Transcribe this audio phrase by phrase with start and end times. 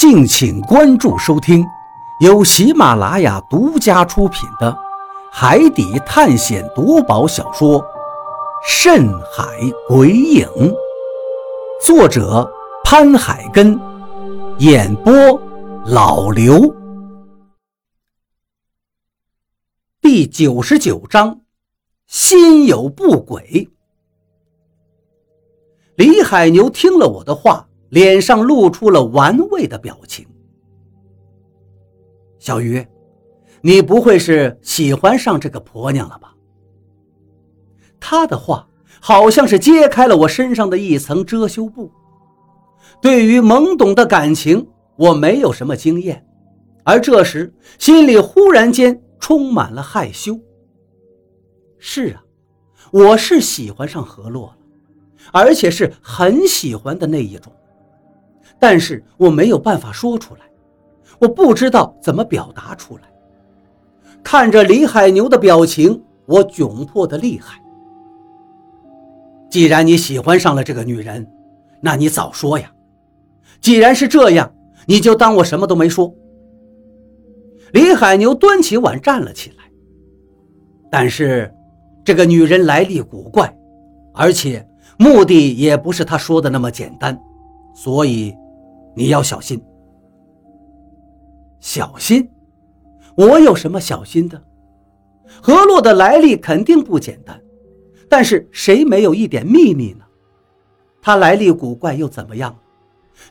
[0.00, 1.62] 敬请关注收听，
[2.20, 4.72] 由喜马拉雅独家出品的
[5.30, 7.78] 《海底探险夺宝小说》
[8.66, 9.44] 《深海
[9.86, 10.48] 鬼影》，
[11.84, 12.50] 作者
[12.82, 13.78] 潘海根，
[14.60, 15.12] 演播
[15.84, 16.74] 老刘。
[20.00, 21.42] 第九十九章，
[22.06, 23.68] 心有不轨。
[25.96, 27.66] 李海牛听了我的话。
[27.90, 30.26] 脸上露出了玩味的表情。
[32.38, 32.84] 小鱼，
[33.60, 36.34] 你不会是喜欢上这个婆娘了吧？
[38.00, 38.66] 他的话
[38.98, 41.92] 好像是揭开了我身上的一层遮羞布。
[43.02, 46.26] 对于懵懂的感情，我没有什么经验，
[46.84, 50.38] 而这时心里忽然间充满了害羞。
[51.78, 52.24] 是啊，
[52.90, 54.56] 我是喜欢上何洛了，
[55.32, 57.52] 而且是很喜欢的那一种。
[58.58, 60.40] 但是我没有办法说出来，
[61.18, 63.02] 我不知道怎么表达出来。
[64.22, 67.58] 看着李海牛的表情，我窘迫的厉害。
[69.48, 71.26] 既然你喜欢上了这个女人，
[71.80, 72.70] 那你早说呀！
[73.60, 74.52] 既然是这样，
[74.86, 76.14] 你就当我什么都没说。
[77.72, 79.56] 李海牛端起碗站了起来。
[80.90, 81.52] 但是，
[82.04, 83.56] 这个女人来历古怪，
[84.12, 84.66] 而且
[84.98, 87.18] 目的也不是他说的那么简单，
[87.82, 88.36] 所以。
[88.92, 89.64] 你要小心，
[91.60, 92.28] 小心！
[93.14, 94.42] 我有什么小心的？
[95.40, 97.40] 何洛的来历肯定不简单，
[98.08, 100.04] 但是谁没有一点秘密呢？
[101.00, 102.54] 他来历古怪又怎么样？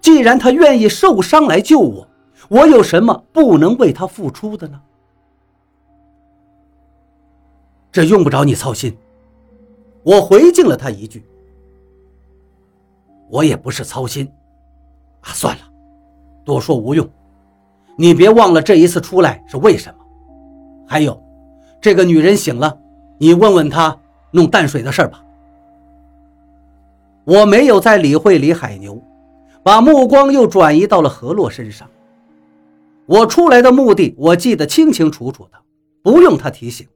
[0.00, 2.08] 既然他愿意受伤来救我，
[2.48, 4.80] 我有什么不能为他付出的呢？
[7.90, 8.96] 这用不着你操心。
[10.04, 11.26] 我回敬了他一句
[13.28, 14.30] ：“我也不是操心。”
[15.20, 15.62] 啊，算了，
[16.44, 17.08] 多说无用。
[17.96, 20.04] 你别忘了这一次出来是为什么。
[20.86, 21.20] 还有，
[21.80, 22.78] 这个女人醒了，
[23.18, 23.98] 你问问她
[24.30, 25.22] 弄淡水的事吧。
[27.24, 29.02] 我没有再理会李海牛，
[29.62, 31.88] 把目光又转移到了何洛身上。
[33.04, 35.58] 我出来的目的我记得清清楚楚的，
[36.02, 36.86] 不用他提醒。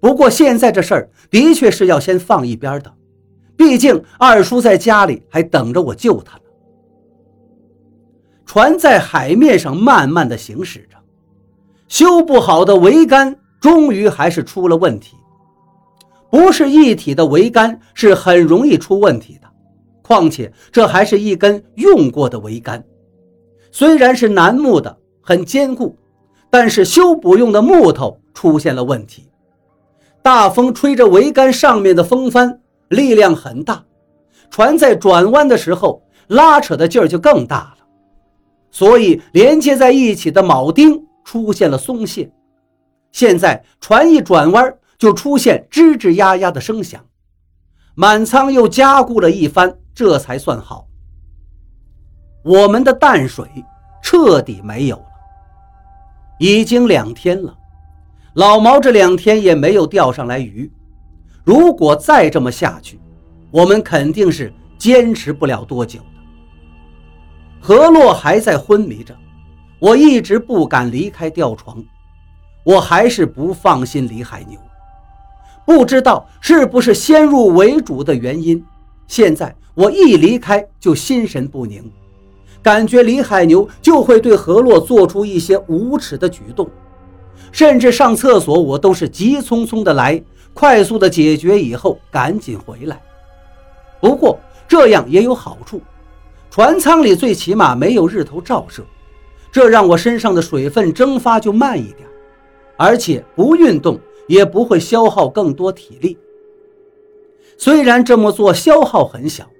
[0.00, 2.92] 不过现在这事儿的确是要先放一边的，
[3.56, 6.38] 毕竟二叔在家里还等着我救他。
[8.46, 10.96] 船在海面上慢慢的行驶着，
[11.88, 15.16] 修不好的桅杆终于还是出了问题。
[16.30, 19.48] 不是一体的桅杆是很容易出问题的，
[20.02, 22.84] 况且这还是一根用过的桅杆，
[23.70, 25.96] 虽然是楠木的，很坚固，
[26.50, 29.30] 但是修补用的木头出现了问题。
[30.22, 33.84] 大风吹着桅杆上面的风帆，力量很大，
[34.50, 37.83] 船在转弯的时候拉扯的劲儿就更大了。
[38.74, 42.28] 所以连接在一起的铆钉出现了松懈，
[43.12, 47.00] 现在船一转弯就出现吱吱呀呀的声响，
[47.94, 50.88] 满舱又加固了一番，这才算好。
[52.42, 53.46] 我们的淡水
[54.02, 55.06] 彻底没有了，
[56.40, 57.56] 已经两天了，
[58.34, 60.68] 老毛这两天也没有钓上来鱼。
[61.44, 62.98] 如果再这么下去，
[63.52, 66.00] 我们肯定是坚持不了多久。
[67.66, 69.16] 何洛还在昏迷着，
[69.78, 71.82] 我一直不敢离开吊床，
[72.62, 74.60] 我还是不放心李海牛，
[75.64, 78.62] 不知道是不是先入为主的原因，
[79.06, 81.90] 现在我一离开就心神不宁，
[82.62, 86.68] 感觉李海牛就会对何洛做出一些无耻的举动，
[87.50, 93.00] 甚至上厕所我都是急匆匆的来，快速的解决以后赶紧回来。
[94.02, 94.38] 不过
[94.68, 95.80] 这样也有好处。
[96.54, 98.84] 船舱里最起码没有日头照射，
[99.50, 102.08] 这让我身上的水分蒸发就慢一点，
[102.76, 103.98] 而且不运动
[104.28, 106.16] 也不会消耗更多体力。
[107.58, 109.50] 虽然这么做消耗很小，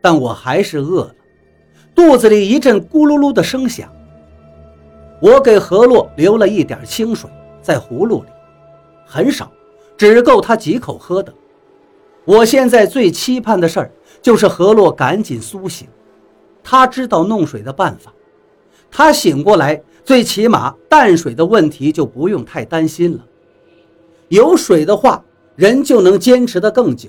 [0.00, 1.14] 但我还是饿了，
[1.92, 3.92] 肚子里一阵咕噜噜的声响。
[5.20, 7.28] 我给何洛留了一点清水
[7.60, 8.28] 在葫芦里，
[9.04, 9.50] 很少，
[9.96, 11.34] 只够他几口喝的。
[12.24, 13.90] 我现在最期盼的事儿
[14.22, 15.88] 就是何洛赶紧苏醒。
[16.70, 18.12] 他知道弄水的办法，
[18.90, 23.24] 他醒过来，最起码淡水的问题就不用太担心了。
[24.28, 25.24] 有水的话，
[25.56, 27.08] 人就能坚持得更久。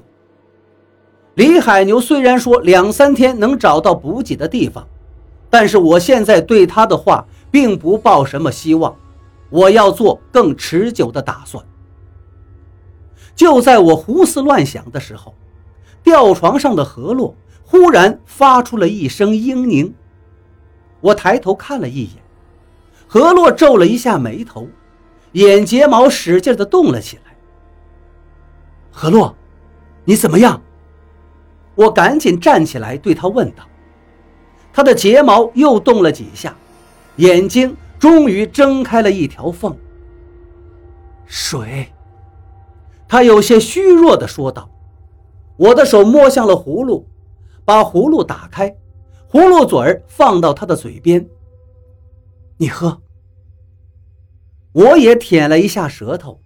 [1.33, 4.87] 李海牛虽然说两三天能找到补给的地方，
[5.49, 8.95] 但是我现在对他的话并不抱什么希望，
[9.49, 11.61] 我要做更持久的打算。
[13.35, 15.35] 就在我胡思乱想的时候，
[16.01, 17.35] 吊床上的何洛。
[17.79, 19.93] 忽然发出了一声嘤咛，
[20.99, 22.21] 我抬头看了一眼，
[23.07, 24.67] 何洛皱了一下眉头，
[25.31, 27.37] 眼睫毛使劲的动了起来。
[28.91, 29.33] 何洛，
[30.03, 30.61] 你怎么样？
[31.73, 33.63] 我赶紧站起来对他问道。
[34.73, 36.53] 他的睫毛又动了几下，
[37.15, 39.73] 眼睛终于睁开了一条缝。
[41.25, 41.93] 水，
[43.07, 44.69] 他有些虚弱的说道。
[45.55, 47.05] 我的手摸向了葫芦，
[47.69, 48.75] 把葫芦打开，
[49.31, 51.23] 葫芦嘴儿放到他的嘴边。
[52.57, 52.99] 你喝。
[54.71, 56.39] 我也舔了一下舌头，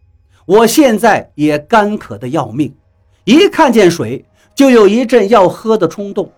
[0.46, 2.76] 我现在也干渴的要命，
[3.24, 6.30] 一看见水就有一阵要喝的冲动。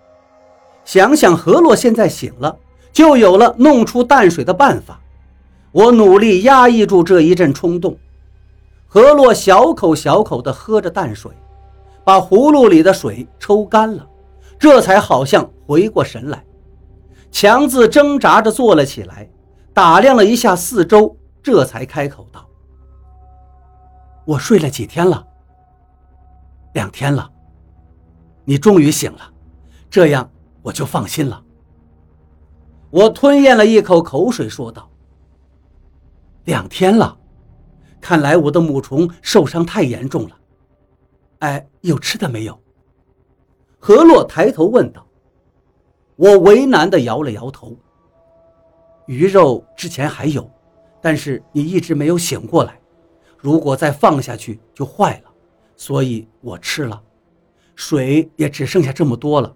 [0.84, 2.56] 想想何洛现在醒了，
[2.94, 5.02] 就有了弄出淡水的办法。
[5.72, 7.98] 我努力压抑住这一阵冲动。
[8.86, 11.31] 何洛小口小口地喝着淡水。
[12.04, 14.08] 把葫芦里的水抽干了，
[14.57, 16.44] 这才好像回过神来，
[17.31, 19.30] 强自挣扎着坐了起来，
[19.74, 22.48] 打量了一下四周，这才开口道
[24.25, 25.25] ：“我睡了几天了？
[26.74, 27.30] 两天了。
[28.46, 29.22] 你终于醒了，
[29.90, 30.30] 这样
[30.62, 31.44] 我就放心了。”
[32.90, 34.90] 我吞咽了一口口水，说道
[36.46, 37.18] ：“两天了，
[38.00, 40.38] 看来我的母虫受伤太严重了。”
[41.40, 42.57] 哎，有吃的没有？
[43.88, 45.06] 何洛抬头问道。
[46.16, 47.78] 我为难的摇了摇头。
[49.06, 50.50] 鱼肉之前还有，
[51.00, 52.80] 但是你一直没有醒过来，
[53.38, 55.32] 如果再放下去就坏了，
[55.76, 57.00] 所以我吃了。
[57.76, 59.56] 水也只剩下这么多了，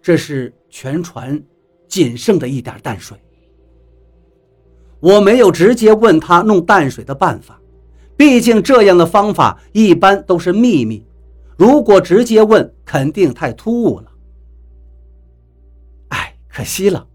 [0.00, 1.42] 这是全船
[1.88, 3.18] 仅剩的一点淡水。
[5.00, 7.60] 我没有直接问他弄淡水的办法。
[8.16, 11.04] 毕竟这样的方法一般都是秘密，
[11.56, 14.12] 如果直接问，肯定太突兀了。
[16.08, 17.06] 哎，可惜了，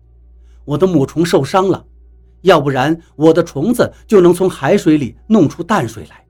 [0.65, 1.85] 我的母虫受伤了，
[2.41, 6.25] 要不然我的虫子就能从海水里弄出淡水来。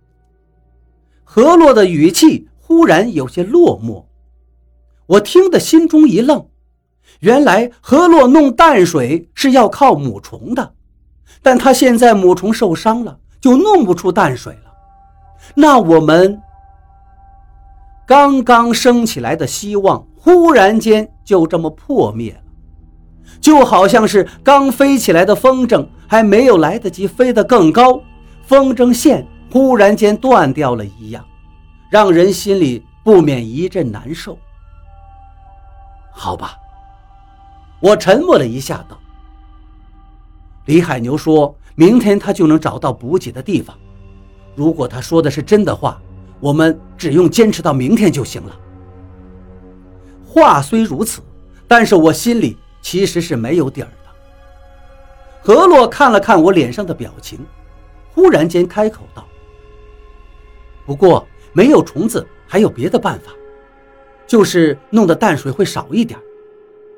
[1.23, 4.03] 何洛的语气忽然有些落寞，
[5.05, 6.45] 我听得心中一愣，
[7.21, 10.73] 原来何洛弄淡水是要靠母虫的，
[11.41, 13.19] 但他现在母虫受伤了。
[13.41, 14.71] 就弄不出淡水了，
[15.55, 16.39] 那我们
[18.11, 22.41] 刚刚升起来的希望，忽然间就这么破灭了，
[23.39, 28.01] 就好像是刚飞起来的风筝，还没有来得及飞得更高，
[28.43, 31.25] 风筝线忽然间断掉了一样，
[31.89, 34.37] 让人心里不免一阵难受。
[36.11, 36.57] 好吧，
[37.79, 38.99] 我沉默了一下，道
[40.67, 43.73] ：“李海牛说。”明天他就能找到补给的地方。
[44.53, 45.97] 如果他说的是真的话，
[46.41, 48.59] 我们只用坚持到明天就行了。
[50.25, 51.21] 话虽如此，
[51.67, 54.11] 但是我心里其实是没有底儿的。
[55.43, 57.39] 何洛看了看我脸上的表情，
[58.13, 59.25] 忽然间开口道
[60.85, 63.31] ：“不过没有虫子，还有别的办法，
[64.25, 66.19] 就是弄的淡水会少一点。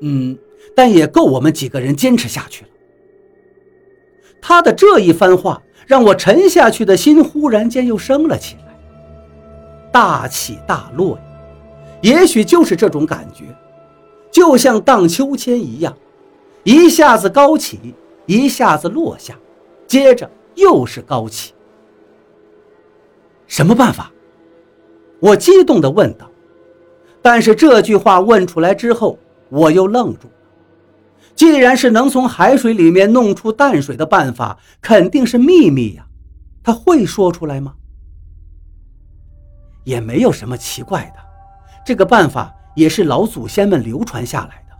[0.00, 0.36] 嗯，
[0.74, 2.70] 但也够我们几个人坚持下去了。”
[4.40, 8.73] 他的这一番话让我沉下去的心忽然间又升了起来，
[9.94, 11.22] 大起大落呀，
[12.00, 13.44] 也许就是这种感觉，
[14.28, 15.96] 就像荡秋千一样，
[16.64, 17.94] 一下子高起，
[18.26, 19.38] 一下子落下，
[19.86, 21.54] 接着又是高起。
[23.46, 24.10] 什么办法？
[25.20, 26.28] 我激动地问道。
[27.22, 29.16] 但是这句话问出来之后，
[29.48, 30.34] 我又愣住了。
[31.36, 36.04] 既然是能从海水里面弄出淡水的办法，肯定是秘密呀。
[36.64, 37.74] 他会说出来吗？
[39.84, 41.20] 也没有什么奇怪的，
[41.84, 44.76] 这个办法也是老祖先们流传下来的。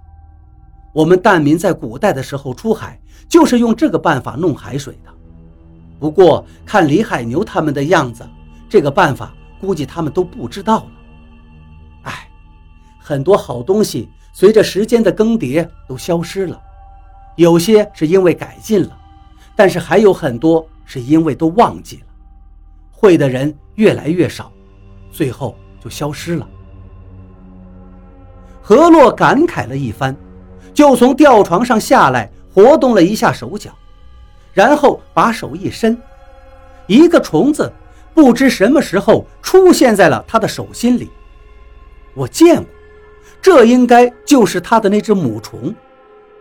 [0.93, 5.11] 我们疍民在古代的时候出海，就是用这个办法弄海水的。
[6.01, 8.29] 不过看李海牛他们的样子，
[8.69, 10.91] 这个办法估计他们都不知道了。
[12.03, 12.29] 哎，
[12.99, 14.09] 很多好东西。
[14.37, 16.61] 随着时间的更迭，都消失了。
[17.37, 18.99] 有些是因为改进了，
[19.55, 22.07] 但是还有很多是因为都忘记了。
[22.91, 24.51] 会的人越来越少，
[25.15, 26.47] 最后就消失了。
[28.61, 30.15] 何洛感慨了一番，
[30.75, 33.71] 就从吊床上下来，活动了一下手脚，
[34.53, 35.97] 然后把手一伸，
[36.89, 37.73] 一个虫子
[38.13, 41.09] 不知什么时候出现在了他的手心里。
[42.15, 42.67] 我见过。
[43.41, 45.75] 这应该就是他的那只母虫，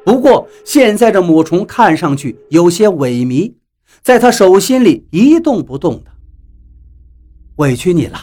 [0.05, 3.53] 不过现在这母虫看上去有些萎靡，
[4.01, 6.11] 在他手心里一动不动的。
[7.57, 8.17] 委屈你了，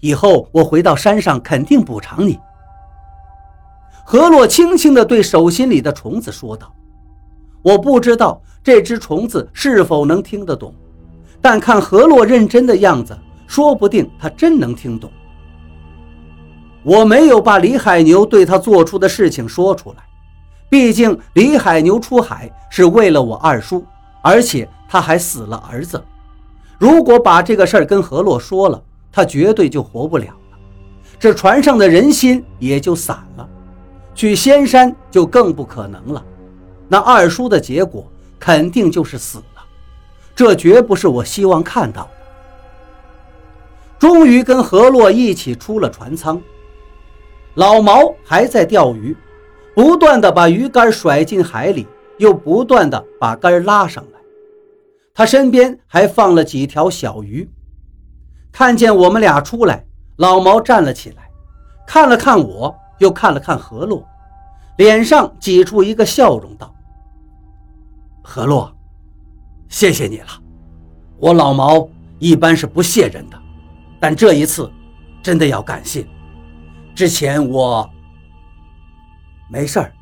[0.00, 2.38] 以后我回到山上肯定补偿你。
[4.04, 6.72] 何洛轻轻地对手心里的虫子说道
[7.62, 10.74] ：“我不知道这只虫子是否能听得懂，
[11.40, 13.16] 但看何洛认真的样子，
[13.46, 15.10] 说不定他真能听懂。
[16.82, 19.98] 我没有把李海牛对他做出的事情说出来，
[20.68, 23.84] 毕竟李海牛出海是为了我二叔，
[24.22, 26.02] 而且他还死了儿子。
[26.78, 30.58] 如果把这个事儿跟何洛说了，他绝对就活不了了，
[31.18, 33.48] 这船上的人心也就散了，
[34.14, 36.24] 去仙山就更不可能了。
[36.88, 38.06] 那二叔的结果
[38.38, 39.62] 肯定就是死了，
[40.34, 42.10] 这绝不是我希望看到的。
[43.98, 46.40] 终于跟何洛一起出了船舱。
[47.54, 49.14] 老毛还在钓鱼，
[49.74, 51.86] 不断的把鱼竿甩进海里，
[52.16, 54.20] 又不断的把竿拉上来。
[55.12, 57.46] 他身边还放了几条小鱼。
[58.52, 59.84] 看见我们俩出来，
[60.16, 61.30] 老毛站了起来，
[61.86, 64.04] 看了看我，又看了看何洛，
[64.76, 66.74] 脸上挤出一个笑容，道
[68.22, 68.74] ：“何洛，
[69.68, 70.26] 谢谢你了。
[71.16, 71.88] 我老毛
[72.18, 73.38] 一般是不谢人的，
[74.00, 74.70] 但这一次，
[75.22, 76.06] 真的要感谢。”
[76.94, 77.88] 之前我
[79.48, 79.92] 没事儿，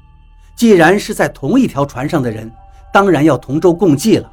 [0.56, 2.50] 既然是在同一条船上的人，
[2.92, 4.32] 当然要同舟共济了。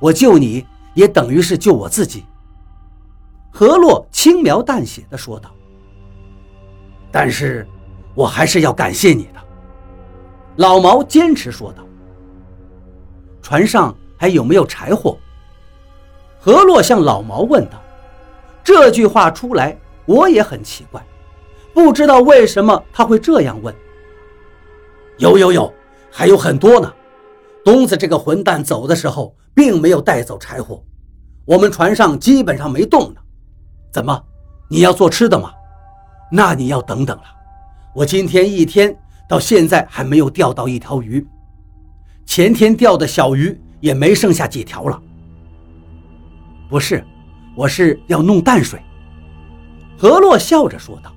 [0.00, 2.24] 我救你也等于是救我自己。”
[3.52, 5.54] 何洛轻描淡写的说道。
[7.12, 7.66] “但是，
[8.14, 9.40] 我还是要感谢你的。”
[10.56, 11.84] 老毛坚持说道。
[13.42, 15.16] “船上还有没有柴火？”
[16.40, 17.80] 何洛向老毛问道。
[18.64, 21.04] 这句话出来，我也很奇怪。
[21.74, 23.74] 不知道为什么他会这样问。
[25.18, 25.72] 有有有，
[26.10, 26.92] 还有很多呢。
[27.64, 30.82] 东子这个混蛋走的时候，并没有带走柴火，
[31.44, 33.20] 我们船上基本上没动呢。
[33.92, 34.24] 怎么，
[34.68, 35.52] 你要做吃的吗？
[36.30, 37.24] 那你要等等了。
[37.94, 38.96] 我今天一天
[39.28, 41.26] 到现在还没有钓到一条鱼，
[42.24, 44.98] 前天钓的小鱼也没剩下几条了。
[46.70, 47.04] 不是，
[47.54, 48.80] 我是要弄淡水。
[49.98, 51.12] 何洛笑着说道。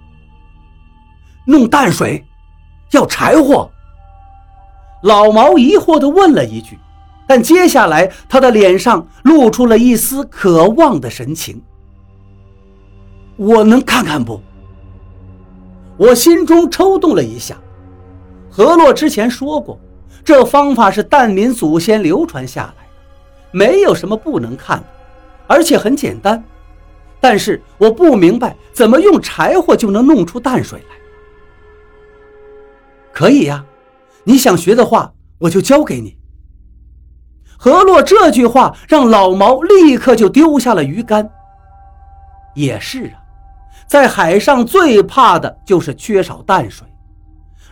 [1.46, 2.26] 弄淡水，
[2.92, 3.72] 要柴火。
[5.04, 6.78] 老毛疑惑地问了一句，
[7.26, 11.62] 但接下来他的脸上露出了一丝渴望的神情。
[13.38, 14.42] 我能看看不？
[15.98, 17.58] 我心中抽动了一下。
[18.50, 19.80] 何洛之前说过，
[20.24, 22.90] 这方法是蛋民祖先流传下来的，
[23.52, 24.86] 没有什么不能看的，
[25.48, 26.42] 而且很简单。
[27.20, 30.96] 但是我不明白，怎么用柴火就能弄出淡水来？
[33.12, 33.66] 可以呀，
[34.24, 36.18] 你想学的话，我就教给你。
[37.58, 41.30] 何洛这句话让老毛立刻就丢下了鱼竿。
[42.54, 43.25] 也是啊，
[43.88, 46.88] 在海上最怕的就是缺少淡水。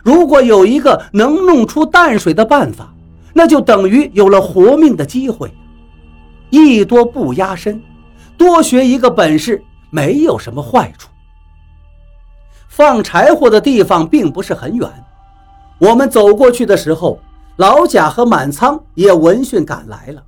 [0.02, 2.92] 如果有一个能弄出淡水的办法，
[3.32, 5.52] 那就等于有了活命的机会。
[6.50, 7.82] 艺多不压身，
[8.36, 11.08] 多学一个本事没有什么坏处。
[12.68, 14.88] 放柴火的地方并不是很远。
[15.78, 17.18] 我们走过去的时候，
[17.56, 20.22] 老贾和满仓也闻讯赶来了，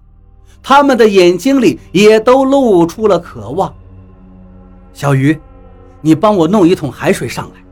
[0.62, 3.72] 他们的眼睛里也都露出了渴望。
[4.92, 5.38] 小鱼，
[6.06, 7.64] 你帮我弄一桶海水上来，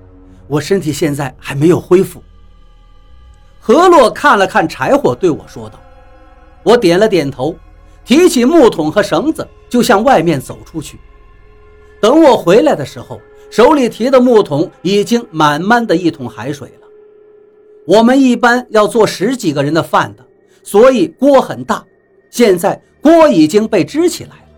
[0.48, 2.20] 我身体现在还没有恢复。
[3.60, 5.78] 何洛看了看柴火，对我说道
[6.64, 7.54] ：“我点了点头，
[8.04, 10.98] 提起木桶和绳子，就向外面走出去。
[12.00, 13.20] 等我回来的时候，
[13.52, 16.88] 手里提的木桶已经满满的一桶海水了。”
[17.86, 20.26] 我们一般要做十几个人的饭的，
[20.64, 21.84] 所以锅很大。
[22.30, 24.48] 现在锅已经被支起来了，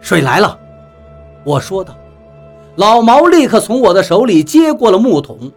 [0.00, 0.58] 水来了，
[1.44, 1.96] 我说道。
[2.76, 5.52] 老毛立刻从我的手里接过了木桶，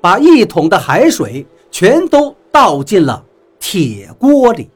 [0.00, 3.24] 把一桶的海水全都倒进了
[3.58, 4.70] 铁锅里。